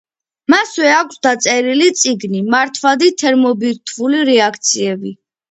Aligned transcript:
მასვე 0.51 0.87
აქვს 0.93 1.19
დაწერილი 1.27 1.89
წიგნი 1.99 2.41
„მართვადი 2.55 3.11
თერმობირთვული 3.25 4.25
რეაქციები“. 4.33 5.15